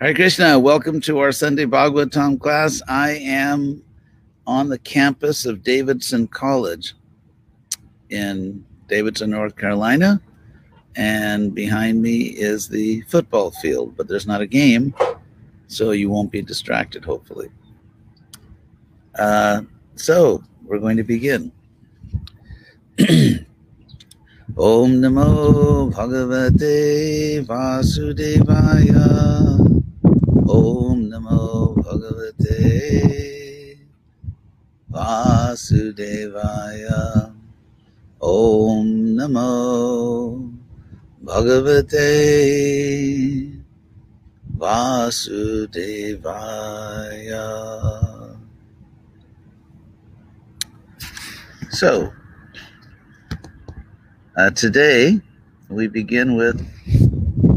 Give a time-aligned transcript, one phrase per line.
[0.00, 2.80] Hare Krishna, welcome to our Sunday Bhagavatam class.
[2.86, 3.82] I am
[4.46, 6.94] on the campus of Davidson College
[8.08, 10.20] in Davidson, North Carolina.
[10.94, 14.94] And behind me is the football field, but there's not a game,
[15.66, 17.48] so you won't be distracted, hopefully.
[19.18, 19.62] Uh,
[19.96, 21.50] so, we're going to begin.
[23.00, 23.48] Om
[25.02, 29.18] Namo Bhagavate Vasudevaya.
[30.48, 33.76] Om Namo Bhagavate
[34.90, 37.02] Vasudevaya.
[38.18, 40.50] Om Namo
[41.22, 42.08] Bhagavate
[44.56, 45.86] Vasudevaya.
[51.68, 52.10] So,
[54.34, 55.20] uh, today
[55.68, 56.66] we begin with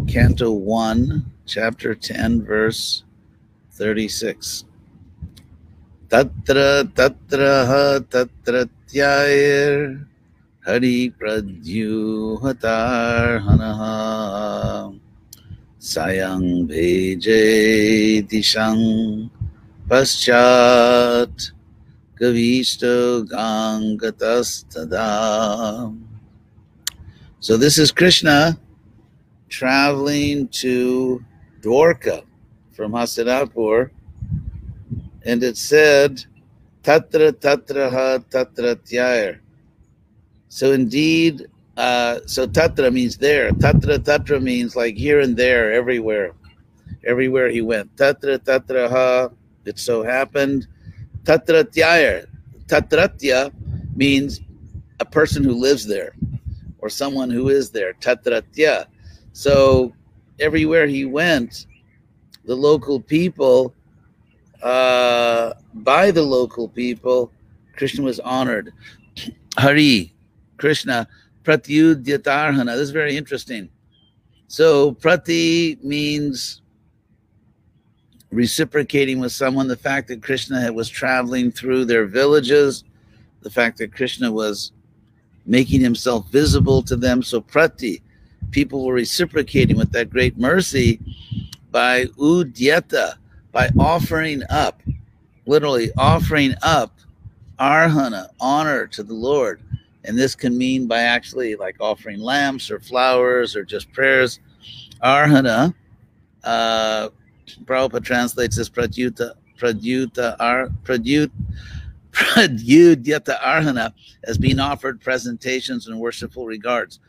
[0.10, 3.04] Canto 1 chapter 10, verse
[3.76, 4.64] 36.
[6.08, 10.08] Tatra tatra ha tatra tyair
[10.64, 12.40] hari pradyuhatar
[13.44, 14.96] hanaha
[15.76, 19.28] sayang bheje dishang
[19.92, 21.52] paschat
[22.16, 25.12] gavisto gangatastada.
[27.42, 28.58] So this is Krishna
[29.50, 31.20] traveling to
[31.62, 32.24] Dwarka
[32.74, 33.92] from Hastinapur,
[35.24, 36.26] and it said,
[36.84, 39.40] Tatra Tatra Ha Tatra Tyair.
[40.50, 43.52] So indeed, uh, so Tatra means there.
[43.52, 46.34] Tatra Tatra means like here and there, everywhere,
[47.06, 47.96] everywhere he went.
[47.96, 49.30] Tatra Tatra Ha,
[49.66, 50.68] it so happened.
[51.24, 52.26] Tatra Tyair.
[52.72, 53.52] Tatratya
[53.98, 54.40] means
[55.02, 56.16] a person who lives there
[56.80, 57.94] or someone who is there.
[57.96, 58.86] Tatratya.
[59.34, 59.94] So
[60.42, 61.68] everywhere he went,
[62.46, 63.74] the local people,
[64.62, 67.32] uh, by the local people,
[67.76, 68.74] Krishna was honored.
[69.58, 70.14] Hari,
[70.58, 71.08] Krishna,
[71.44, 72.66] pratyudyatarhana.
[72.66, 73.70] This is very interesting.
[74.48, 76.62] So prati means
[78.32, 79.68] reciprocating with someone.
[79.68, 82.84] The fact that Krishna was traveling through their villages,
[83.42, 84.72] the fact that Krishna was
[85.46, 87.24] making himself visible to them.
[87.24, 88.02] So prati,
[88.52, 91.00] people were reciprocating with that great mercy
[91.72, 93.16] by udyata,
[93.52, 94.82] by offering up,
[95.46, 96.94] literally offering up
[97.60, 99.62] arhana, honor to the Lord.
[100.04, 104.40] And this can mean by actually like offering lamps or flowers or just prayers.
[105.04, 105.74] Arhana,
[106.44, 107.10] uh,
[107.66, 111.30] Prabhupada translates as pradyuta, pradyuta, ar, pradyut,
[112.12, 117.00] pradyudyata arhana as being offered presentations and worshipful regards.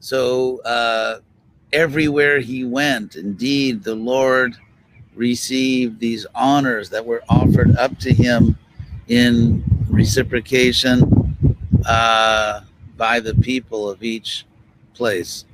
[0.00, 1.20] So uh,
[1.72, 4.56] everywhere he went, indeed, the Lord
[5.14, 8.56] received these honors that were offered up to him
[9.08, 11.36] in reciprocation
[11.86, 12.62] uh,
[12.96, 14.46] by the people of each
[14.94, 15.44] place.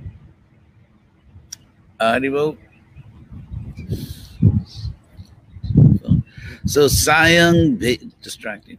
[6.67, 7.79] So Siam,
[8.23, 8.79] distracting.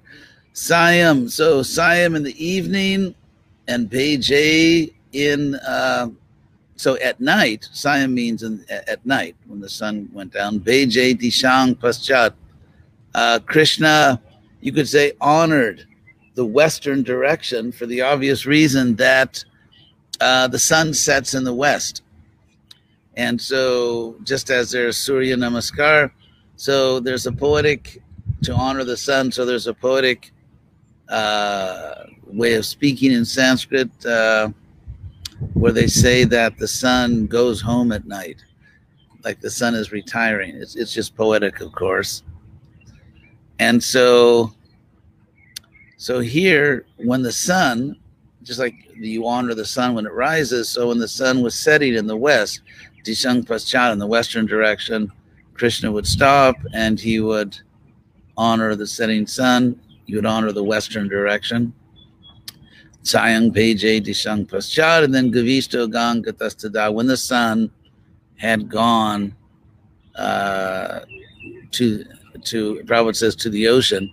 [0.53, 3.16] Sayam, so Siam in the evening
[3.67, 6.09] and Beje in uh,
[6.78, 10.59] so at night, Sayam means in, at night when the sun went down.
[10.59, 12.34] Beje Dishang Paschat.
[13.16, 14.22] Uh, Krishna,
[14.62, 15.88] you could say, honored
[16.35, 19.44] the western direction for the obvious reason that
[20.22, 22.03] uh, the sun sets in the west.
[23.16, 26.12] And so, just as there's Surya Namaskar,
[26.57, 28.03] so there's a poetic
[28.44, 29.31] to honor the sun.
[29.31, 30.31] So there's a poetic
[31.09, 33.90] uh, way of speaking in Sanskrit.
[35.53, 38.43] Where they say that the sun goes home at night,
[39.23, 40.55] like the sun is retiring.
[40.55, 42.23] It's, it's just poetic, of course.
[43.59, 44.53] And so,
[45.97, 47.97] so here, when the sun,
[48.43, 51.95] just like you honor the sun when it rises, so when the sun was setting
[51.95, 52.61] in the west,
[53.03, 55.11] Dishang Paschat in the western direction,
[55.53, 57.57] Krishna would stop and he would
[58.37, 59.79] honor the setting sun.
[60.05, 61.73] You would honor the western direction.
[63.07, 67.71] Sayang Peje Dishang Paschat, and then Gavisto Gang Gatastada, when the sun
[68.35, 69.33] had gone
[70.15, 70.99] uh,
[71.71, 72.03] to,
[72.43, 74.11] to, Prabhupada says, to the ocean.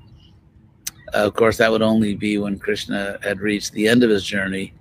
[1.13, 4.25] Uh, of course, that would only be when Krishna had reached the end of his
[4.25, 4.73] journey.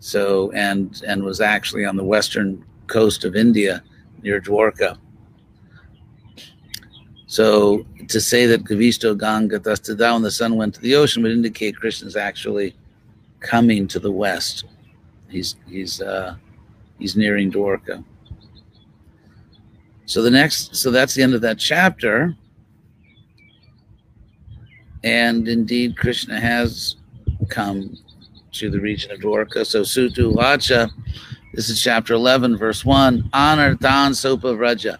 [0.00, 3.82] So, and, and was actually on the western coast of India
[4.22, 4.98] near Dwarka.
[7.26, 11.32] So, to say that Gavisto Ganga Dastada, when the sun went to the ocean, would
[11.32, 12.76] indicate Krishna's actually
[13.40, 14.64] coming to the west.
[15.28, 16.36] He's he's uh,
[16.98, 18.04] he's nearing Dwarka.
[20.06, 22.36] So the next, so that's the end of that chapter.
[25.02, 26.96] And indeed, Krishna has
[27.48, 27.96] come
[28.52, 29.66] to the region of Dwarka.
[29.66, 30.90] So Sutu Vacha,
[31.54, 34.98] this is chapter 11, verse 1, Anartan Sopa Vraja.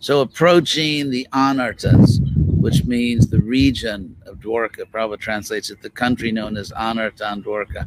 [0.00, 2.18] So approaching the Anartas,
[2.60, 4.84] which means the region Dwarka.
[4.92, 7.86] Prabhupada translates it the country known as Anartan Dwarka.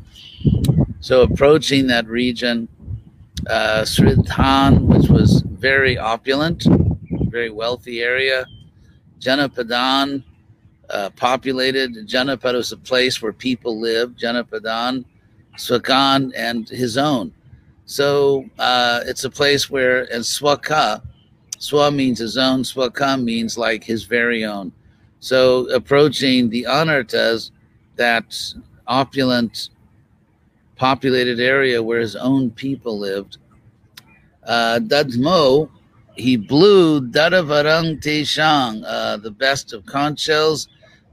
[1.01, 2.67] So approaching that region,
[3.47, 6.65] uh, Sridhan, which was very opulent,
[7.29, 8.45] very wealthy area,
[9.19, 10.23] Janapadan,
[10.89, 11.95] uh, populated.
[12.07, 14.19] Janapad was a place where people lived.
[14.19, 15.05] Janapadan,
[15.57, 17.31] Swakan, and his own.
[17.85, 21.01] So uh, it's a place where, and Swaka,
[21.57, 24.71] Swa means his own, Swaka means like his very own.
[25.25, 27.49] So approaching the Anartas,
[27.95, 28.37] that
[28.85, 29.69] opulent,
[30.75, 33.39] populated area where his own people lived,
[34.43, 35.67] uh, Dadmo,
[36.15, 40.67] he blew Dadavarang Teshang, uh, the best of conch shells,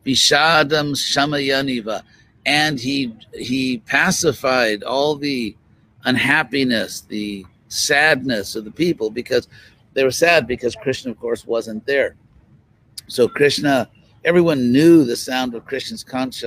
[0.04, 2.02] Vishadam Shamayaniva,
[2.44, 5.56] and he he pacified all the
[6.04, 9.48] unhappiness, the sadness of the people because
[9.94, 12.14] they were sad because Krishna, of course, wasn't there.
[13.08, 13.88] So Krishna,
[14.24, 16.44] everyone knew the sound of Krishna's conch.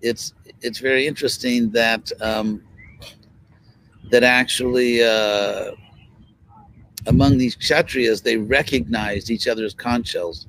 [0.00, 2.62] It's it's very interesting that um,
[4.10, 5.72] that actually uh,
[7.06, 10.46] among these kshatriyas they recognized each other's conch shells.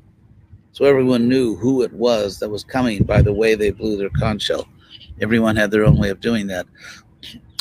[0.72, 4.12] So everyone knew who it was that was coming by the way they blew their
[4.12, 4.68] conch shell.
[5.22, 6.66] Everyone had their own way of doing that.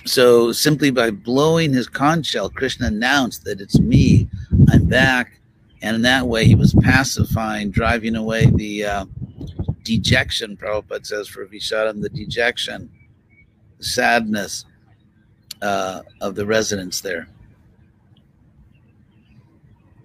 [0.04, 4.28] So simply by blowing his conch shell, Krishna announced that it's me,
[4.70, 5.37] I'm back.
[5.82, 9.04] And in that way, he was pacifying, driving away the uh,
[9.84, 12.90] dejection, Prabhupada says for Vishadam, the dejection,
[13.78, 14.64] the sadness
[15.62, 17.28] uh, of the residents there.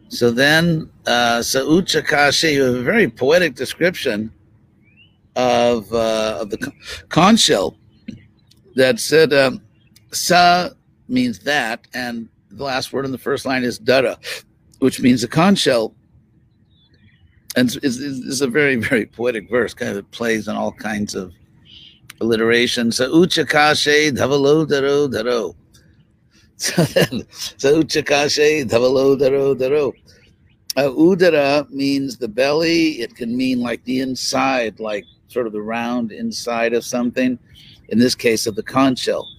[0.10, 4.32] So then, uh, Saucha Kashi, a very poetic description
[5.36, 6.72] of, uh, of the
[7.10, 7.76] conch shell
[8.76, 9.62] that said, um,
[10.12, 10.70] Sa
[11.08, 14.20] means that, and the last word in the first line is Dara,
[14.84, 15.96] which means a conch shell.
[17.56, 21.32] And it's, it's, a very, very poetic verse, kind of plays on all kinds of
[22.20, 22.92] alliteration.
[22.92, 25.56] So uchakashe dhavalo daro daro.
[27.58, 29.94] So uchakashe dhavalo daro daro.
[30.76, 33.00] Uh, udara means the belly.
[33.04, 37.40] It can mean like the inside, like sort of the round inside of something.
[37.88, 39.30] In this case, of the conch shell.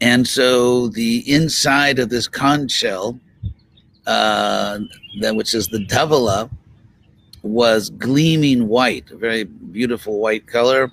[0.00, 3.20] And so the inside of this conch shell,
[4.08, 4.80] uh,
[5.20, 6.50] that which is the dhavala,
[7.42, 10.90] was gleaming white, a very beautiful white color.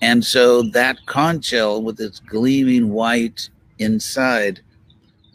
[0.00, 4.60] And so that conch shell with its gleaming white inside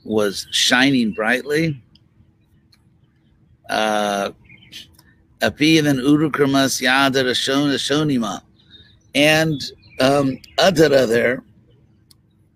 [0.03, 1.81] was shining brightly.
[3.69, 4.31] Uh.
[9.15, 9.61] And
[9.99, 11.43] um, Adara there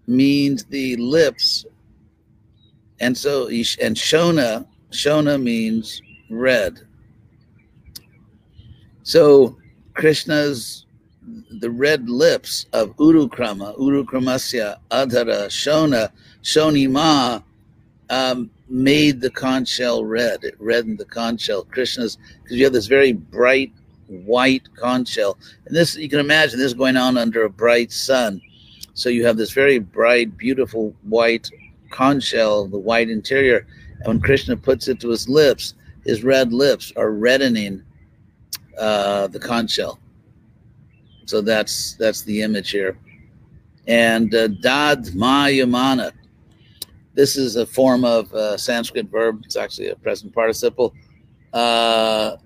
[0.07, 1.65] means the lips.
[3.03, 6.79] And so, and Shona, Shona means red.
[9.03, 9.57] So
[9.93, 10.85] Krishna's,
[11.59, 16.11] the red lips of Urukrama, Urukramasya, Adhara, Shona,
[16.43, 17.43] Shonima,
[18.09, 20.45] um, made the conch shell red.
[20.45, 21.65] It reddened the conch shell.
[21.65, 23.73] Krishna's, because you have this very bright
[24.07, 25.37] white conch shell.
[25.65, 28.41] And this, you can imagine this going on under a bright sun.
[28.93, 31.49] So you have this very bright, beautiful white
[31.93, 33.65] conch shell, the white interior.
[33.99, 37.83] And when Krishna puts it to his lips, his red lips are reddening
[38.77, 39.99] uh, the conch shell.
[41.25, 42.97] So that's that's the image here.
[43.87, 46.11] And uh, dad ma yamana.
[47.13, 49.41] This is a form of uh, Sanskrit verb.
[49.45, 50.93] It's actually a present participle.
[51.53, 52.37] Uh,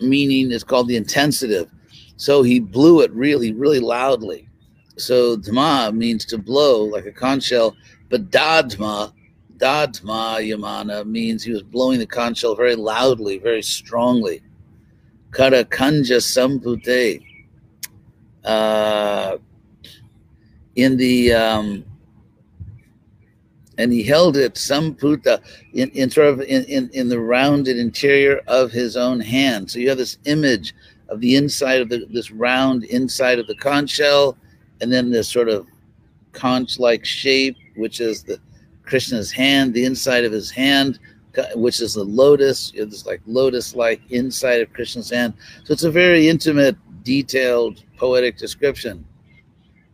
[0.00, 1.70] meaning it's called the intensive.
[2.16, 4.48] So he blew it really, really loudly.
[4.96, 7.76] So dma means to blow like a conch shell,
[8.14, 9.12] but dadma,
[9.56, 14.40] dadma yamana means he was blowing the conch shell very loudly, very strongly.
[15.32, 17.20] Kara kanja sampute.
[18.44, 19.38] Uh,
[20.76, 21.84] in the um,
[23.78, 25.42] and he held it samputa
[25.72, 29.68] in, in sort of in, in, in the rounded interior of his own hand.
[29.68, 30.72] So you have this image
[31.08, 34.38] of the inside of the, this round inside of the conch shell
[34.80, 35.66] and then this sort of
[36.34, 38.38] conch-like shape, which is the
[38.84, 40.98] Krishna's hand, the inside of his hand,
[41.54, 42.72] which is the lotus.
[42.74, 45.34] It's like lotus-like inside of Krishna's hand.
[45.64, 49.04] So it's a very intimate, detailed, poetic description.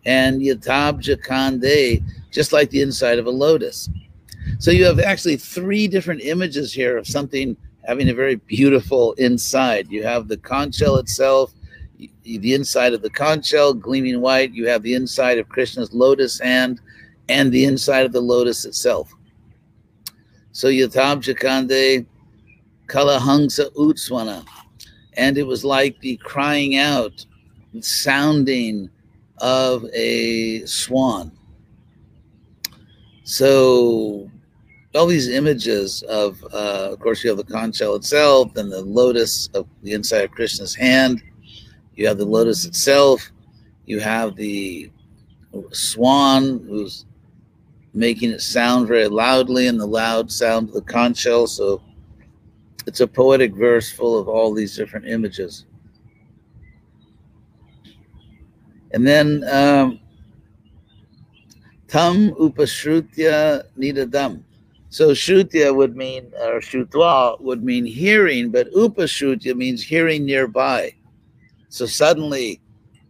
[0.06, 3.88] And Yatabja Kande, just like the inside of a lotus.
[4.58, 9.90] So you have actually three different images here of something having a very beautiful inside.
[9.90, 11.52] You have the conch shell itself,
[12.22, 14.52] the inside of the conch shell gleaming white.
[14.52, 16.80] You have the inside of Krishna's lotus hand
[17.28, 19.12] and the inside of the lotus itself.
[20.52, 22.06] So Yatab Jakande
[22.86, 24.44] Kalahangsa Utswana.
[25.14, 27.24] And it was like the crying out,
[27.80, 28.90] sounding
[29.38, 31.32] of a swan.
[33.24, 34.30] So
[34.94, 38.82] all these images of, uh, of course, you have the conch shell itself and the
[38.82, 41.22] lotus of the inside of Krishna's hand.
[41.94, 43.30] You have the lotus itself.
[43.86, 44.90] You have the
[45.72, 47.04] swan who's
[47.92, 51.46] making it sound very loudly and the loud sound of the conch shell.
[51.46, 51.82] So
[52.86, 55.66] it's a poetic verse full of all these different images.
[58.92, 60.00] And then um,
[61.88, 64.42] tam upashrutya nidadam.
[64.88, 70.94] So shrutya would mean, or shrutva would mean hearing, but upashrutya means hearing nearby.
[71.70, 72.60] So suddenly,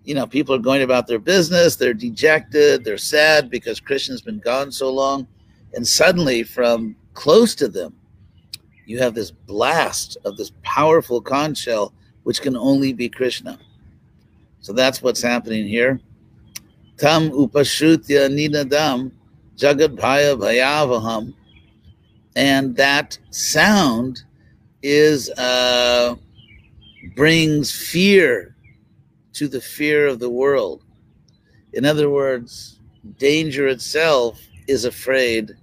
[0.05, 4.39] you know, people are going about their business, they're dejected, they're sad because Krishna's been
[4.39, 5.27] gone so long.
[5.73, 7.95] And suddenly, from close to them,
[8.87, 13.59] you have this blast of this powerful conch shell, which can only be Krishna.
[14.61, 15.99] So that's what's happening here.
[16.99, 19.11] Tam upashrutya ninadam
[19.57, 21.33] jagad bhaya bhayavaham.
[22.37, 24.25] And that sound
[24.83, 26.17] is uh,
[27.15, 28.57] brings fear
[29.35, 30.83] to the fear of the world.
[31.73, 32.81] In other words,
[33.19, 35.57] danger itself is afraid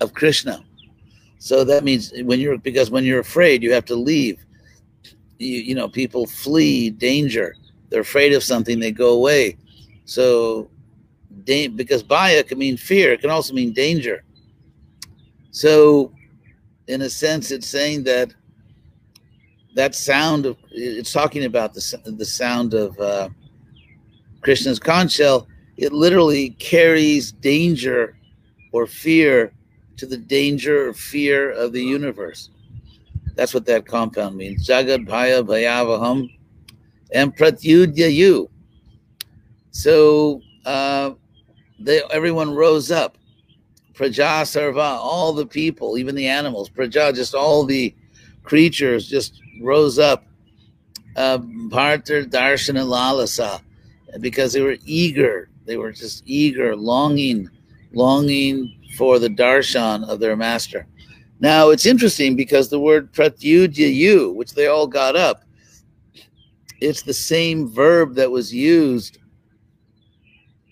[0.00, 0.64] of Krishna.
[1.38, 4.44] So that means when you're because when you're afraid, you have to leave.
[5.38, 7.56] You, you know, people flee danger.
[7.88, 9.56] They're afraid of something, they go away.
[10.04, 10.70] So,
[11.44, 14.22] because baya can mean fear, it can also mean danger.
[15.50, 16.12] So,
[16.86, 18.34] in a sense, it's saying that
[19.74, 23.28] that sound of it's talking about the the sound of uh,
[24.40, 25.46] Krishna's conch shell.
[25.76, 28.16] It literally carries danger
[28.72, 29.52] or fear
[29.96, 32.50] to the danger or fear of the universe.
[33.34, 34.68] That's what that compound means.
[34.68, 36.30] Jagad Bhaya Bhayavaham
[37.12, 38.50] and Pratyudya you.
[39.70, 41.12] So uh,
[41.78, 43.16] they, everyone rose up.
[43.94, 47.94] Praja Sarva, all the people, even the animals, Praja, just all the
[48.42, 50.24] creatures just rose up.
[51.16, 53.60] Um, Bhartar Darshana Lalasa,
[54.20, 55.48] because they were eager.
[55.66, 57.48] They were just eager, longing,
[57.92, 60.86] longing for the darshan of their master.
[61.40, 65.44] Now it's interesting because the word pratyudyayu, which they all got up,
[66.80, 69.18] it's the same verb that was used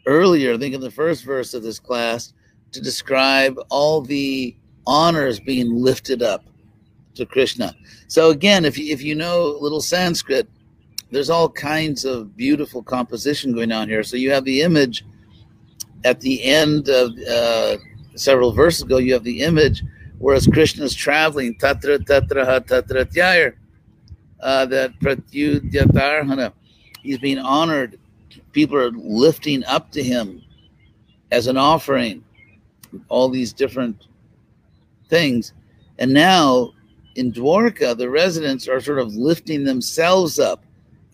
[0.06, 2.32] earlier, I think in the first verse of this class,
[2.72, 4.56] to describe all the
[4.86, 6.44] honors being lifted up
[7.18, 7.74] to Krishna.
[8.08, 10.48] So again, if you, if you know a little Sanskrit,
[11.10, 14.02] there's all kinds of beautiful composition going on here.
[14.02, 15.04] So you have the image
[16.04, 17.76] at the end of uh,
[18.14, 19.82] several verses ago, you have the image
[20.18, 23.54] whereas Krishna is traveling, tatra tatra ha tatra tyayar,
[24.40, 26.52] uh, that pratyudyatarhana,
[27.02, 27.98] he's being honored.
[28.52, 30.42] People are lifting up to him
[31.30, 32.24] as an offering,
[33.08, 34.06] all these different
[35.08, 35.52] things.
[35.98, 36.72] And now
[37.18, 40.64] in Dwarka, the residents are sort of lifting themselves up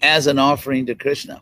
[0.02, 1.40] as an offering to Krishna.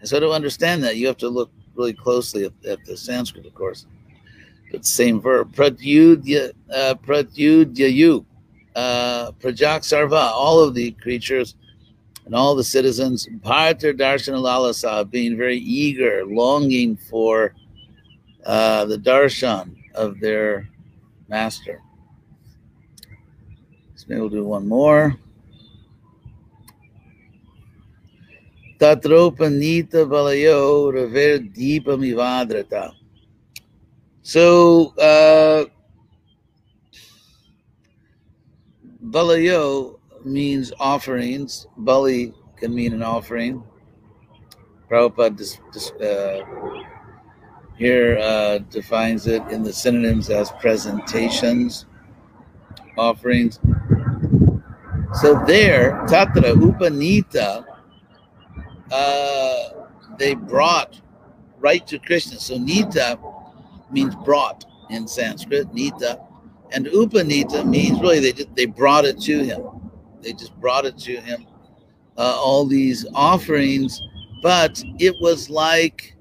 [0.00, 3.46] And so to understand that, you have to look really closely at, at the Sanskrit,
[3.46, 3.86] of course
[4.70, 5.54] but same verb.
[5.54, 8.24] Pratyudya, uh, pratyudyayu,
[8.76, 11.54] uh, prajak sarva, all of the creatures
[12.26, 17.54] and all the citizens, bhartar darshan lalasa, being very eager, longing for
[18.44, 20.68] uh, the darshan of their
[21.28, 21.80] master.
[24.08, 25.16] We'll do one more.
[28.78, 32.92] Tatropanita balayo rever deepa mivadrata.
[34.22, 35.64] So, uh,
[39.10, 41.66] Balayo means offerings.
[41.78, 43.62] Bali can mean an offering.
[44.90, 45.40] Prabhupada
[46.02, 46.84] uh,
[47.76, 51.86] here uh, defines it in the synonyms as presentations,
[52.96, 53.60] offerings.
[55.14, 57.64] So there, Tatra Upanita,
[58.92, 59.68] uh,
[60.18, 61.00] they brought
[61.58, 62.38] right to Krishna.
[62.38, 63.18] So Nita
[63.90, 66.20] means brought in Sanskrit, nita,
[66.72, 69.62] and upanita means really they just, they brought it to him.
[70.22, 71.46] They just brought it to him.
[72.16, 74.02] Uh, all these offerings,
[74.42, 76.16] but it was like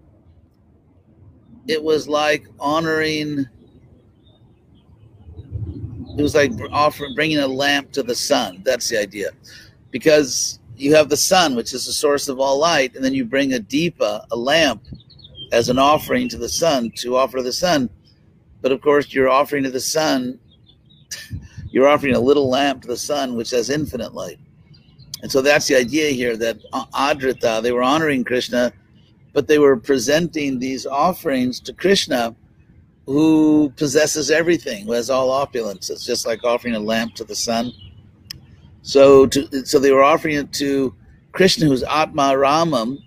[1.68, 3.48] it was like honoring
[6.18, 8.62] it was like offering bringing a lamp to the sun.
[8.66, 9.32] That's the idea,
[9.92, 13.26] because you have the sun, which is the source of all light, and then you
[13.26, 14.84] bring a deepa, a lamp,
[15.52, 17.90] as an offering to the sun to offer the sun.
[18.62, 20.40] But of course, you're offering to the sun.
[21.70, 24.40] You're offering a little lamp to the sun, which has infinite light.
[25.22, 28.72] And so that's the idea here that Adrita, they were honoring Krishna,
[29.34, 32.34] but they were presenting these offerings to Krishna
[33.08, 35.90] who possesses everything, who has all opulence.
[35.90, 37.72] It's just like offering a lamp to the sun.
[38.82, 40.94] So, to, so they were offering it to
[41.32, 42.98] Krishna, who's Atma Ramam,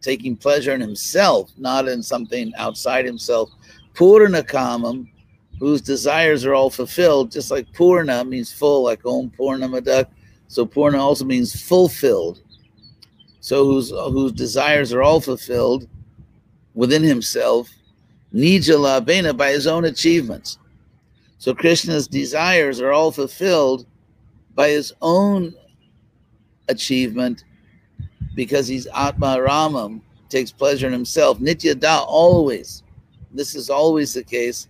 [0.00, 3.50] taking pleasure in himself, not in something outside himself.
[3.92, 5.06] Purna Kamam,
[5.58, 10.06] whose desires are all fulfilled, just like Purna means full, like Om Purna Madak.
[10.48, 12.40] So Purna also means fulfilled.
[13.40, 15.88] So whose whose desires are all fulfilled
[16.74, 17.68] within himself
[18.34, 20.58] Nijala Bena by his own achievements.
[21.38, 23.86] So Krishna's desires are all fulfilled
[24.54, 25.54] by his own
[26.68, 27.44] achievement
[28.34, 31.38] because he's Atma Ramam, takes pleasure in himself.
[31.38, 32.82] Nitya Da, always.
[33.32, 34.68] This is always the case.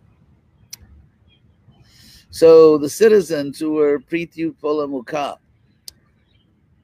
[2.30, 5.36] So the citizens who were Priti Utpula Mukha,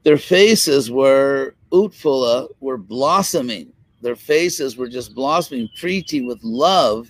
[0.03, 3.73] their faces were Utpula, were blossoming
[4.07, 7.09] their faces were just blossoming, Priti with love.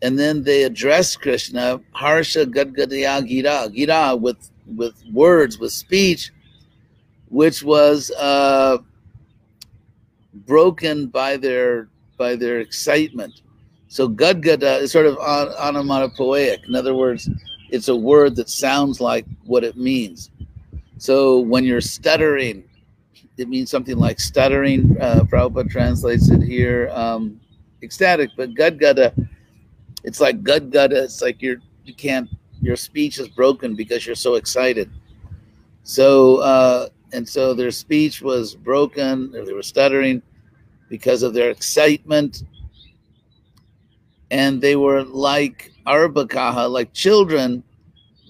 [0.00, 6.30] And then they addressed Krishna, Harsha Gadgadaya Gira, Gira with, with words, with speech,
[7.28, 8.78] which was uh,
[10.46, 13.42] broken by their by their excitement.
[13.88, 16.66] So Gadgada is sort of on, onomatopoeic.
[16.66, 17.28] In other words,
[17.70, 20.30] it's a word that sounds like what it means.
[20.96, 22.64] So when you're stuttering,
[23.40, 24.96] it means something like stuttering.
[25.00, 27.40] Uh, Prabhupada translates it here, um,
[27.82, 28.30] ecstatic.
[28.36, 29.28] But gudgada,
[30.04, 30.92] it's like gudgada.
[30.92, 32.28] It's like you're you can't.
[32.60, 34.90] Your speech is broken because you're so excited.
[35.82, 39.34] So uh, and so their speech was broken.
[39.34, 40.22] Or they were stuttering
[40.90, 42.44] because of their excitement,
[44.30, 47.64] and they were like arbakaha, like children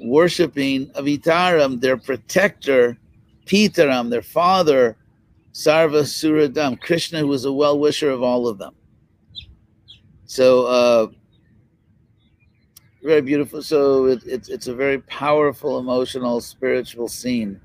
[0.03, 2.96] worshiping Avitaram, their protector,
[3.44, 4.96] Pitaram, their father,
[5.61, 8.75] Sarva Suradam, Krishna was a well wisher of all of them.
[10.25, 11.07] So, uh,
[13.03, 13.61] very beautiful.
[13.61, 17.61] So, it, it's, it's a very powerful, emotional, spiritual scene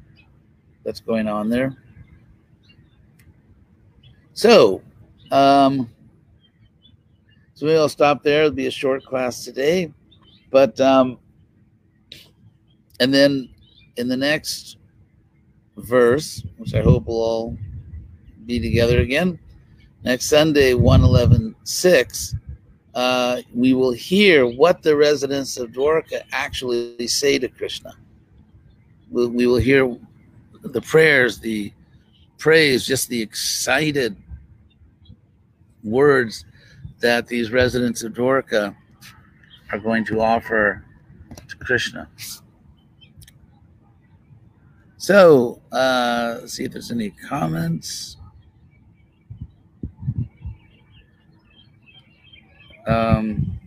[0.84, 1.78] that's going on there.
[4.34, 4.82] So,
[5.32, 5.90] um,
[7.54, 8.42] so I'll stop there.
[8.42, 9.94] It'll be a short class today.
[10.52, 11.18] But, um,
[13.00, 13.48] and then
[13.96, 14.76] in the next
[15.78, 17.58] verse, which I hope will all
[18.46, 19.40] be together again.
[20.04, 22.36] Next Sunday, 111 6,
[22.94, 27.94] uh, we will hear what the residents of Dwarka actually say to Krishna.
[29.12, 29.98] we we will hear
[30.62, 31.74] the prayers, the
[32.38, 34.16] praise, just the excited
[35.84, 36.46] words
[37.00, 38.76] that these residents of Dwarka
[39.72, 40.84] are going to offer
[41.48, 42.08] to Krishna.
[44.98, 48.18] So, uh, see if there's any comments.
[52.88, 53.60] Um,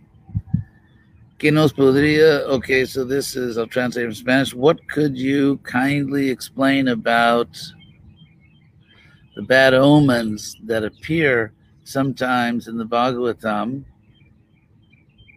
[1.39, 2.45] ¿Qué nos podría?
[2.49, 4.53] Okay, so this is, I'll translate from Spanish.
[4.53, 7.57] What could you kindly explain about
[9.37, 11.53] the bad omens that appear
[11.85, 13.85] sometimes in the Bhagavatam?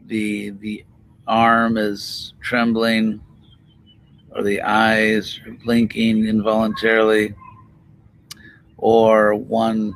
[0.06, 0.84] The, the
[1.28, 3.20] arm is trembling,
[4.32, 7.32] or the eyes are blinking involuntarily,
[8.76, 9.94] or one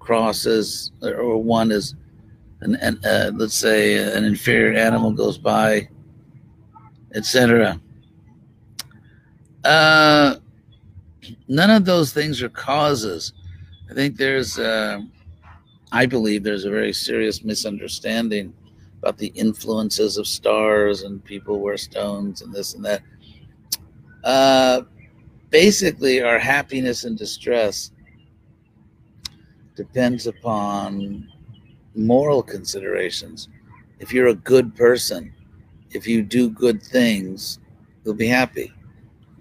[0.00, 1.94] crosses, or one is
[2.66, 5.88] an, an uh, let's say an inferior animal goes by,
[7.14, 7.80] etc.
[9.64, 10.36] Uh,
[11.48, 13.32] none of those things are causes.
[13.90, 15.00] I think there's, uh,
[15.92, 18.52] I believe there's a very serious misunderstanding
[19.00, 23.02] about the influences of stars and people wear stones and this and that.
[24.24, 24.82] Uh,
[25.50, 27.92] basically, our happiness and distress
[29.76, 31.30] depends upon
[31.96, 33.48] moral considerations.
[33.98, 35.32] If you're a good person,
[35.90, 37.58] if you do good things,
[38.04, 38.72] you'll be happy.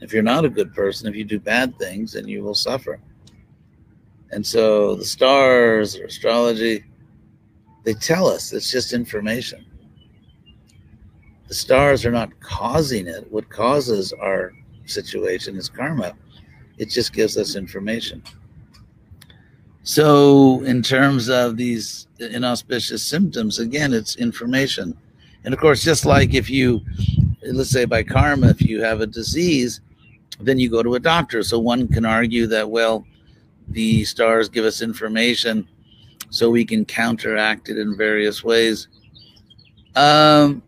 [0.02, 3.00] If you're not a good person, if you do bad things, then you will suffer.
[4.32, 6.84] And so the stars or astrology,
[7.84, 9.66] they tell us it's just information.
[11.48, 13.32] The stars are not causing it.
[13.32, 14.54] What causes our
[14.86, 16.14] situation is karma.
[16.78, 18.24] It just gives us information.
[19.86, 24.98] So, in terms of these inauspicious symptoms, again, it's information.
[25.44, 26.82] And of course, just like if you
[27.54, 29.82] let's say by karma, if you have a disease,
[30.40, 31.44] then you go to a doctor.
[31.44, 33.06] So one can argue that, well,
[33.70, 35.68] the stars give us information
[36.30, 38.88] so we can counteract it in various ways.
[39.96, 40.62] Um,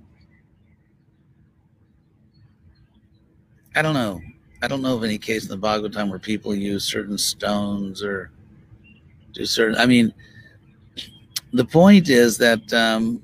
[3.75, 4.21] I don't know.
[4.61, 8.31] I don't know of any case in the Bhagavatam where people use certain stones or
[9.33, 9.77] do certain.
[9.77, 10.13] I mean,
[11.53, 13.23] the point is that um,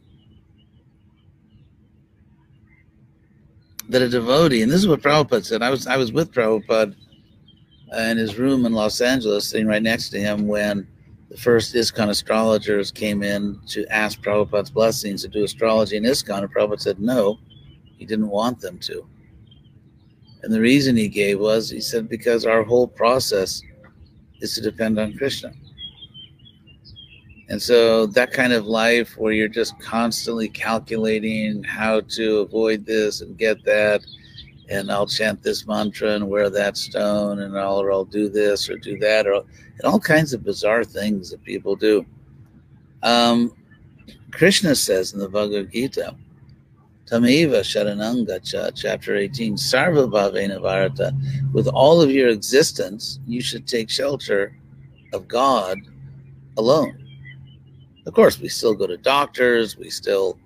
[3.89, 5.61] that a devotee, and this is what Prabhupada said.
[5.61, 6.95] I was I was with Prabhupada
[8.09, 10.87] in his room in Los Angeles, sitting right next to him when
[11.29, 16.43] the first ISKCON astrologers came in to ask Prabhupada's blessings to do astrology in ISKCON,
[16.43, 17.39] and Prabhupada said no,
[17.97, 19.05] he didn't want them to.
[20.43, 23.61] And the reason he gave was he said because our whole process
[24.41, 25.53] is to depend on Krishna.
[27.49, 33.21] And so that kind of life where you're just constantly calculating how to avoid this
[33.21, 34.05] and get that,
[34.69, 38.69] and I'll chant this mantra and wear that stone, and I'll or I'll do this
[38.69, 39.43] or do that, or
[39.79, 42.05] and all kinds of bizarre things that people do.
[43.01, 43.53] Um,
[44.31, 46.15] Krishna says in the Bhagavad Gita,
[47.05, 51.13] Tameva Sharanangacha, chapter 18, Sarva Bhavena Bharata,
[51.51, 54.57] with all of your existence, you should take shelter
[55.11, 55.79] of God
[56.57, 57.02] alone.
[58.05, 60.37] Of course, we still go to doctors, we still,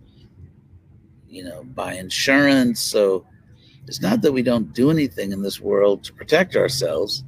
[1.27, 2.79] you know, buy insurance.
[2.79, 3.25] So
[3.87, 7.23] it's not that we don't do anything in this world to protect ourselves,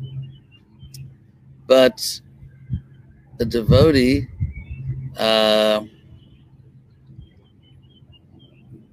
[1.67, 2.21] but
[3.37, 4.27] the devotee
[5.17, 5.81] uh,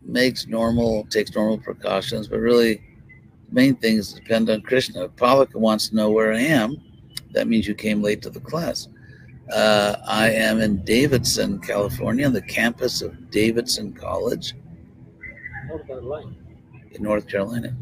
[0.03, 2.83] makes normal, takes normal precautions, but really,
[3.49, 5.05] the main thing is to depend on Krishna.
[5.05, 6.81] If Palaka wants to know where I am,
[7.33, 8.89] that means you came late to the class.
[9.53, 14.55] Uh, I am in Davidson, California, on the campus of Davidson College.
[15.69, 16.33] North Carolina.
[16.93, 17.77] In North Carolina.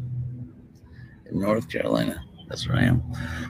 [1.29, 2.23] In North Carolina.
[2.47, 3.03] That's where I am.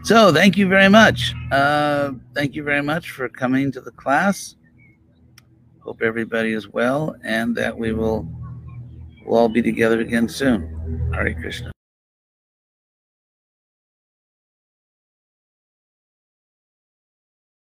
[0.04, 1.34] So thank you very much.
[1.52, 4.56] Uh, thank you very much for coming to the class.
[5.82, 8.28] Hope everybody is well and that we will
[9.26, 11.12] we'll all be together again soon.
[11.14, 11.75] Hare Krishna.